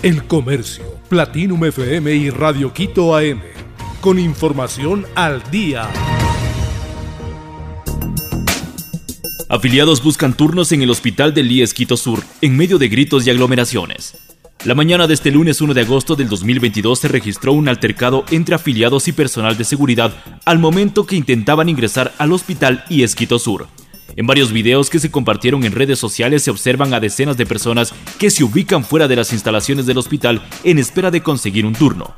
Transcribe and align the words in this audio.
El 0.00 0.28
Comercio, 0.28 0.84
Platinum 1.08 1.64
FM 1.64 2.14
y 2.14 2.30
Radio 2.30 2.72
Quito 2.72 3.16
AM. 3.16 3.40
Con 4.00 4.20
información 4.20 5.04
al 5.16 5.42
día. 5.50 5.90
Afiliados 9.48 10.00
buscan 10.00 10.34
turnos 10.34 10.70
en 10.70 10.82
el 10.82 10.90
hospital 10.90 11.34
del 11.34 11.50
IES 11.50 11.74
Quito 11.74 11.96
Sur, 11.96 12.22
en 12.40 12.56
medio 12.56 12.78
de 12.78 12.88
gritos 12.88 13.26
y 13.26 13.30
aglomeraciones. 13.30 14.16
La 14.64 14.76
mañana 14.76 15.08
de 15.08 15.14
este 15.14 15.32
lunes 15.32 15.60
1 15.60 15.74
de 15.74 15.80
agosto 15.80 16.14
del 16.14 16.28
2022 16.28 16.96
se 16.96 17.08
registró 17.08 17.52
un 17.52 17.68
altercado 17.68 18.24
entre 18.30 18.54
afiliados 18.54 19.08
y 19.08 19.12
personal 19.12 19.58
de 19.58 19.64
seguridad 19.64 20.14
al 20.44 20.60
momento 20.60 21.06
que 21.06 21.16
intentaban 21.16 21.68
ingresar 21.68 22.14
al 22.18 22.32
hospital 22.32 22.84
IES 22.88 23.16
Quito 23.16 23.40
Sur. 23.40 23.66
En 24.18 24.26
varios 24.26 24.52
videos 24.52 24.90
que 24.90 24.98
se 24.98 25.12
compartieron 25.12 25.62
en 25.62 25.70
redes 25.70 26.00
sociales 26.00 26.42
se 26.42 26.50
observan 26.50 26.92
a 26.92 26.98
decenas 26.98 27.36
de 27.36 27.46
personas 27.46 27.94
que 28.18 28.30
se 28.30 28.42
ubican 28.42 28.82
fuera 28.82 29.06
de 29.06 29.14
las 29.14 29.32
instalaciones 29.32 29.86
del 29.86 29.96
hospital 29.96 30.42
en 30.64 30.80
espera 30.80 31.12
de 31.12 31.22
conseguir 31.22 31.64
un 31.64 31.72
turno. 31.72 32.16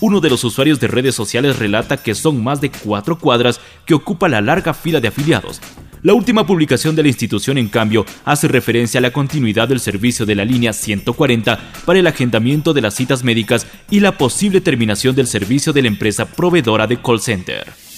Uno 0.00 0.20
de 0.20 0.30
los 0.30 0.44
usuarios 0.44 0.78
de 0.78 0.86
redes 0.86 1.16
sociales 1.16 1.58
relata 1.58 1.96
que 1.96 2.14
son 2.14 2.40
más 2.40 2.60
de 2.60 2.70
cuatro 2.70 3.18
cuadras 3.18 3.60
que 3.84 3.94
ocupa 3.94 4.28
la 4.28 4.40
larga 4.40 4.74
fila 4.74 5.00
de 5.00 5.08
afiliados. 5.08 5.60
La 6.02 6.14
última 6.14 6.46
publicación 6.46 6.94
de 6.94 7.02
la 7.02 7.08
institución, 7.08 7.58
en 7.58 7.66
cambio, 7.66 8.06
hace 8.24 8.46
referencia 8.46 8.98
a 8.98 9.02
la 9.02 9.12
continuidad 9.12 9.66
del 9.66 9.80
servicio 9.80 10.26
de 10.26 10.36
la 10.36 10.44
línea 10.44 10.72
140 10.72 11.58
para 11.84 11.98
el 11.98 12.06
agendamiento 12.06 12.72
de 12.72 12.82
las 12.82 12.94
citas 12.94 13.24
médicas 13.24 13.66
y 13.90 13.98
la 13.98 14.16
posible 14.16 14.60
terminación 14.60 15.16
del 15.16 15.26
servicio 15.26 15.72
de 15.72 15.82
la 15.82 15.88
empresa 15.88 16.26
proveedora 16.26 16.86
de 16.86 17.02
call 17.02 17.20
center. 17.20 17.89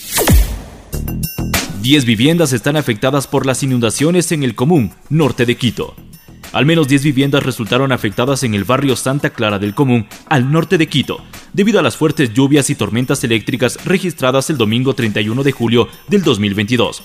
10 1.83 2.05
viviendas 2.05 2.53
están 2.53 2.77
afectadas 2.77 3.27
por 3.27 3.45
las 3.45 3.65
inundaciones 3.65 4.31
en 4.31 4.45
el 4.45 4.55
Común, 4.55 4.93
norte 5.11 5.47
de 5.47 5.57
Quito. 5.57 5.97
Al 6.53 6.65
menos 6.65 6.87
10 6.87 7.03
viviendas 7.03 7.43
resultaron 7.43 7.91
afectadas 7.91 8.45
en 8.45 8.55
el 8.55 8.63
barrio 8.63 8.95
Santa 8.95 9.31
Clara 9.31 9.59
del 9.59 9.75
Común, 9.75 10.07
al 10.29 10.53
norte 10.53 10.79
de 10.79 10.87
Quito, 10.87 11.25
debido 11.53 11.81
a 11.81 11.83
las 11.83 11.97
fuertes 11.97 12.33
lluvias 12.33 12.71
y 12.71 12.77
tormentas 12.77 13.25
eléctricas 13.25 13.85
registradas 13.85 14.49
el 14.49 14.59
domingo 14.59 14.95
31 14.95 15.43
de 15.43 15.51
julio 15.51 15.89
del 16.07 16.23
2022. 16.23 17.03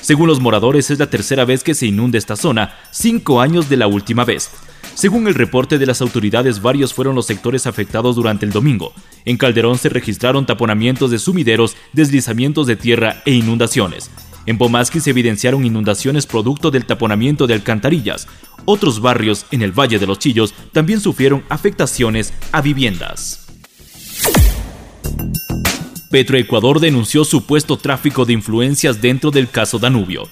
Según 0.00 0.28
los 0.28 0.38
moradores, 0.38 0.92
es 0.92 1.00
la 1.00 1.10
tercera 1.10 1.44
vez 1.44 1.64
que 1.64 1.74
se 1.74 1.86
inunda 1.86 2.16
esta 2.16 2.36
zona, 2.36 2.76
cinco 2.92 3.40
años 3.40 3.68
de 3.68 3.78
la 3.78 3.88
última 3.88 4.24
vez. 4.24 4.52
Según 5.00 5.26
el 5.28 5.34
reporte 5.34 5.78
de 5.78 5.86
las 5.86 6.02
autoridades, 6.02 6.60
varios 6.60 6.92
fueron 6.92 7.14
los 7.14 7.24
sectores 7.24 7.66
afectados 7.66 8.16
durante 8.16 8.44
el 8.44 8.52
domingo. 8.52 8.92
En 9.24 9.38
Calderón 9.38 9.78
se 9.78 9.88
registraron 9.88 10.44
taponamientos 10.44 11.10
de 11.10 11.18
sumideros, 11.18 11.74
deslizamientos 11.94 12.66
de 12.66 12.76
tierra 12.76 13.22
e 13.24 13.32
inundaciones. 13.32 14.10
En 14.44 14.58
Pomasqui 14.58 15.00
se 15.00 15.08
evidenciaron 15.08 15.64
inundaciones 15.64 16.26
producto 16.26 16.70
del 16.70 16.84
taponamiento 16.84 17.46
de 17.46 17.54
alcantarillas. 17.54 18.28
Otros 18.66 19.00
barrios 19.00 19.46
en 19.50 19.62
el 19.62 19.72
Valle 19.72 19.98
de 19.98 20.06
los 20.06 20.18
Chillos 20.18 20.52
también 20.70 21.00
sufrieron 21.00 21.44
afectaciones 21.48 22.34
a 22.52 22.60
viviendas. 22.60 23.46
Petroecuador 26.10 26.78
denunció 26.78 27.24
supuesto 27.24 27.78
tráfico 27.78 28.26
de 28.26 28.34
influencias 28.34 29.00
dentro 29.00 29.30
del 29.30 29.48
caso 29.48 29.78
Danubio. 29.78 30.28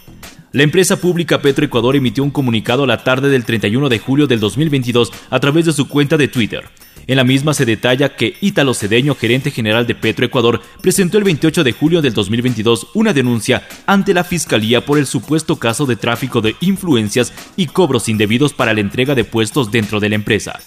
La 0.52 0.62
empresa 0.62 0.96
pública 0.96 1.42
Petroecuador 1.42 1.94
emitió 1.94 2.24
un 2.24 2.30
comunicado 2.30 2.86
la 2.86 3.04
tarde 3.04 3.28
del 3.28 3.44
31 3.44 3.90
de 3.90 3.98
julio 3.98 4.26
del 4.26 4.40
2022 4.40 5.12
a 5.28 5.40
través 5.40 5.66
de 5.66 5.74
su 5.74 5.88
cuenta 5.88 6.16
de 6.16 6.26
Twitter. 6.26 6.64
En 7.06 7.16
la 7.16 7.24
misma 7.24 7.52
se 7.52 7.66
detalla 7.66 8.16
que 8.16 8.34
Ítalo 8.40 8.72
Cedeño, 8.72 9.14
gerente 9.14 9.50
general 9.50 9.86
de 9.86 9.94
Petroecuador, 9.94 10.62
presentó 10.80 11.18
el 11.18 11.24
28 11.24 11.64
de 11.64 11.72
julio 11.72 12.00
del 12.00 12.14
2022 12.14 12.88
una 12.94 13.12
denuncia 13.12 13.68
ante 13.84 14.14
la 14.14 14.24
Fiscalía 14.24 14.86
por 14.86 14.98
el 14.98 15.06
supuesto 15.06 15.56
caso 15.56 15.84
de 15.84 15.96
tráfico 15.96 16.40
de 16.40 16.56
influencias 16.60 17.34
y 17.56 17.66
cobros 17.66 18.08
indebidos 18.08 18.54
para 18.54 18.72
la 18.72 18.80
entrega 18.80 19.14
de 19.14 19.24
puestos 19.24 19.70
dentro 19.70 20.00
de 20.00 20.08
la 20.08 20.14
empresa. 20.14 20.60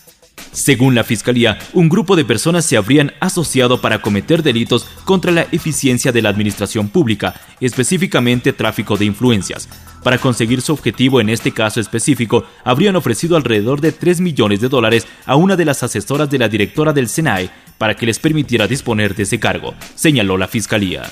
Según 0.52 0.96
la 0.96 1.04
Fiscalía, 1.04 1.58
un 1.74 1.88
grupo 1.88 2.16
de 2.16 2.26
personas 2.26 2.66
se 2.66 2.76
habrían 2.76 3.14
asociado 3.22 3.80
para 3.80 4.02
cometer 4.02 4.44
delitos 4.44 4.86
contra 5.06 5.32
la 5.32 5.48
eficiencia 5.52 6.12
de 6.12 6.22
la 6.22 6.30
administración 6.30 6.90
pública, 6.90 7.36
específicamente 7.62 8.52
tráfico 8.52 8.98
de 8.98 9.06
influencias. 9.06 9.70
Para 10.03 10.18
conseguir 10.18 10.62
su 10.62 10.74
objetivo 10.74 11.22
en 11.22 11.30
este 11.30 11.52
caso 11.52 11.80
específico, 11.80 12.44
habrían 12.66 12.98
ofrecido 12.98 13.38
alrededor 13.38 13.80
de 13.80 13.94
3 13.94 14.20
millones 14.20 14.59
de 14.59 14.68
dólares 14.68 15.08
a 15.25 15.36
una 15.36 15.56
de 15.56 15.66
las 15.66 15.84
asesoras 15.84 16.30
de 16.30 16.40
la 16.40 16.50
directora 16.50 16.92
del 16.92 17.08
SENAE 17.08 17.50
para 17.78 17.96
que 17.96 18.06
les 18.06 18.20
permitiera 18.20 18.68
disponer 18.68 19.16
de 19.16 19.24
ese 19.24 19.40
cargo, 19.40 19.74
señaló 19.96 20.38
la 20.38 20.48
Fiscalía. 20.48 21.04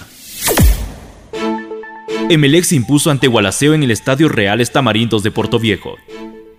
Emelec 2.29 2.63
se 2.63 2.75
impuso 2.75 3.09
ante 3.09 3.27
Gualaceo 3.27 3.73
en 3.73 3.83
el 3.83 3.91
Estadio 3.91 4.29
Real 4.29 4.61
Estamarindos 4.61 5.23
de 5.23 5.31
Puerto 5.31 5.57
Viejo. 5.57 5.95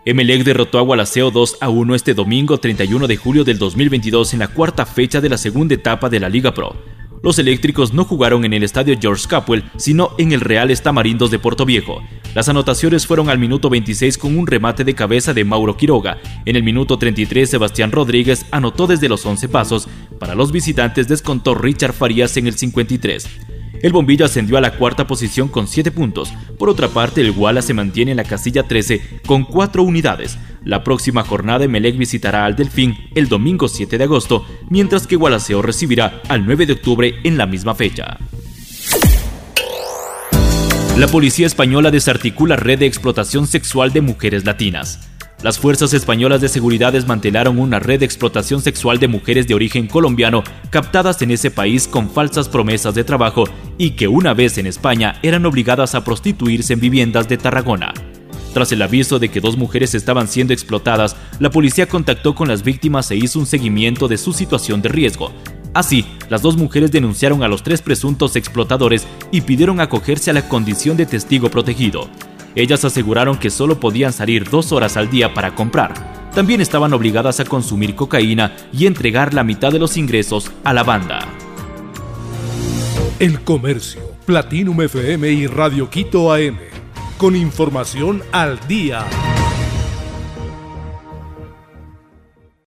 Emelec 0.06 0.44
derrotó 0.44 0.78
a 0.78 0.82
Gualaceo 0.82 1.30
2 1.30 1.58
a 1.60 1.68
1 1.68 1.94
este 1.94 2.14
domingo 2.14 2.56
31 2.56 3.06
de 3.06 3.16
julio 3.18 3.44
del 3.44 3.58
2022 3.58 4.32
en 4.32 4.38
la 4.38 4.48
cuarta 4.48 4.86
fecha 4.86 5.20
de 5.20 5.28
la 5.28 5.36
segunda 5.36 5.74
etapa 5.74 6.08
de 6.08 6.18
la 6.18 6.30
Liga 6.30 6.54
Pro. 6.54 6.74
Los 7.22 7.38
eléctricos 7.38 7.92
no 7.92 8.06
jugaron 8.06 8.46
en 8.46 8.54
el 8.54 8.62
estadio 8.62 8.96
George 8.98 9.26
Capwell, 9.28 9.64
sino 9.76 10.12
en 10.16 10.32
el 10.32 10.40
Real 10.40 10.70
Estamarindos 10.70 11.30
de 11.30 11.38
Puerto 11.38 11.66
Viejo. 11.66 12.02
Las 12.34 12.48
anotaciones 12.48 13.06
fueron 13.06 13.28
al 13.28 13.38
minuto 13.38 13.68
26 13.68 14.16
con 14.16 14.38
un 14.38 14.46
remate 14.46 14.84
de 14.84 14.94
cabeza 14.94 15.34
de 15.34 15.44
Mauro 15.44 15.76
Quiroga. 15.76 16.16
En 16.46 16.56
el 16.56 16.62
minuto 16.62 16.96
33, 16.96 17.50
Sebastián 17.50 17.92
Rodríguez 17.92 18.46
anotó 18.52 18.86
desde 18.86 19.10
los 19.10 19.26
11 19.26 19.50
pasos. 19.50 19.86
Para 20.18 20.34
los 20.34 20.50
visitantes 20.50 21.08
descontó 21.08 21.54
Richard 21.54 21.92
Farías 21.92 22.34
en 22.38 22.46
el 22.46 22.54
53. 22.54 23.28
El 23.82 23.92
bombillo 23.92 24.26
ascendió 24.26 24.58
a 24.58 24.60
la 24.60 24.76
cuarta 24.76 25.06
posición 25.06 25.48
con 25.48 25.66
7 25.66 25.90
puntos. 25.90 26.32
Por 26.58 26.68
otra 26.68 26.88
parte, 26.88 27.20
el 27.20 27.32
Guala 27.32 27.62
se 27.62 27.74
mantiene 27.74 28.10
en 28.10 28.18
la 28.18 28.24
casilla 28.24 28.64
13 28.64 29.20
con 29.26 29.44
4 29.44 29.82
unidades. 29.82 30.38
La 30.64 30.84
próxima 30.84 31.22
jornada 31.24 31.64
Emelec 31.64 31.96
visitará 31.96 32.44
al 32.44 32.56
Delfín 32.56 32.96
el 33.14 33.28
domingo 33.28 33.68
7 33.68 33.96
de 33.96 34.04
agosto, 34.04 34.44
mientras 34.68 35.06
que 35.06 35.16
Gualaceo 35.16 35.62
recibirá 35.62 36.20
al 36.28 36.44
9 36.44 36.66
de 36.66 36.72
octubre 36.74 37.14
en 37.24 37.38
la 37.38 37.46
misma 37.46 37.74
fecha. 37.74 38.18
La 40.98 41.06
policía 41.06 41.46
española 41.46 41.90
desarticula 41.90 42.56
red 42.56 42.78
de 42.78 42.86
explotación 42.86 43.46
sexual 43.46 43.90
de 43.92 44.02
mujeres 44.02 44.44
latinas. 44.44 45.08
Las 45.42 45.58
fuerzas 45.58 45.94
españolas 45.94 46.42
de 46.42 46.50
seguridad 46.50 46.92
desmantelaron 46.92 47.58
una 47.58 47.78
red 47.78 48.00
de 48.00 48.04
explotación 48.04 48.60
sexual 48.60 48.98
de 48.98 49.08
mujeres 49.08 49.48
de 49.48 49.54
origen 49.54 49.86
colombiano 49.86 50.44
captadas 50.68 51.22
en 51.22 51.30
ese 51.30 51.50
país 51.50 51.88
con 51.88 52.10
falsas 52.10 52.50
promesas 52.50 52.94
de 52.94 53.04
trabajo 53.04 53.44
y 53.78 53.92
que 53.92 54.06
una 54.06 54.34
vez 54.34 54.58
en 54.58 54.66
España 54.66 55.18
eran 55.22 55.46
obligadas 55.46 55.94
a 55.94 56.04
prostituirse 56.04 56.74
en 56.74 56.80
viviendas 56.80 57.26
de 57.26 57.38
Tarragona. 57.38 57.94
Tras 58.52 58.70
el 58.72 58.82
aviso 58.82 59.18
de 59.18 59.30
que 59.30 59.40
dos 59.40 59.56
mujeres 59.56 59.94
estaban 59.94 60.28
siendo 60.28 60.52
explotadas, 60.52 61.16
la 61.38 61.48
policía 61.48 61.86
contactó 61.86 62.34
con 62.34 62.48
las 62.48 62.62
víctimas 62.62 63.10
e 63.10 63.16
hizo 63.16 63.38
un 63.38 63.46
seguimiento 63.46 64.08
de 64.08 64.18
su 64.18 64.34
situación 64.34 64.82
de 64.82 64.90
riesgo. 64.90 65.32
Así, 65.72 66.04
las 66.28 66.42
dos 66.42 66.58
mujeres 66.58 66.90
denunciaron 66.90 67.42
a 67.42 67.48
los 67.48 67.62
tres 67.62 67.80
presuntos 67.80 68.36
explotadores 68.36 69.06
y 69.30 69.40
pidieron 69.40 69.80
acogerse 69.80 70.30
a 70.30 70.34
la 70.34 70.48
condición 70.48 70.98
de 70.98 71.06
testigo 71.06 71.48
protegido. 71.48 72.10
Ellas 72.54 72.84
aseguraron 72.84 73.38
que 73.38 73.50
solo 73.50 73.78
podían 73.78 74.12
salir 74.12 74.48
dos 74.48 74.72
horas 74.72 74.96
al 74.96 75.10
día 75.10 75.34
para 75.34 75.54
comprar. 75.54 76.30
También 76.34 76.60
estaban 76.60 76.92
obligadas 76.92 77.40
a 77.40 77.44
consumir 77.44 77.94
cocaína 77.94 78.56
y 78.72 78.86
entregar 78.86 79.34
la 79.34 79.44
mitad 79.44 79.72
de 79.72 79.78
los 79.78 79.96
ingresos 79.96 80.50
a 80.64 80.72
la 80.72 80.82
banda. 80.82 81.20
El 83.18 83.40
Comercio, 83.42 84.00
Platinum 84.26 84.80
FM 84.82 85.30
y 85.30 85.46
Radio 85.46 85.90
Quito 85.90 86.32
AM. 86.32 86.58
Con 87.18 87.36
información 87.36 88.22
al 88.32 88.58
día. 88.66 89.04